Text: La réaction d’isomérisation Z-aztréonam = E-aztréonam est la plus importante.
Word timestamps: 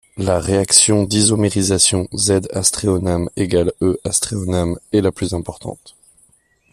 La 0.17 0.39
réaction 0.39 1.03
d’isomérisation 1.03 2.07
Z-aztréonam 2.15 3.29
= 3.33 3.37
E-aztréonam 3.37 4.79
est 4.91 5.01
la 5.01 5.11
plus 5.11 5.35
importante. 5.35 5.95